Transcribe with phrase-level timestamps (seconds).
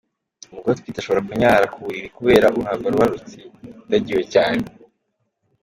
[0.49, 4.63] Umugore utwite ashobora kunyara ku buriri kubera uruhago ruba rutsindagiwe cyane.